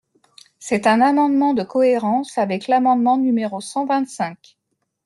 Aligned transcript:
C’est 0.57 0.87
un 0.87 0.99
amendement 0.99 1.53
de 1.53 1.61
cohérence 1.61 2.39
avec 2.39 2.67
l’amendement 2.67 3.19
numéro 3.19 3.61
cent 3.61 3.85
vingt-cinq. 3.85 4.57